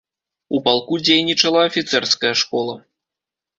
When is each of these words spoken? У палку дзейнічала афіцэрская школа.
У 0.55 0.61
палку 0.67 0.93
дзейнічала 1.09 1.61
афіцэрская 1.69 2.35
школа. 2.43 2.75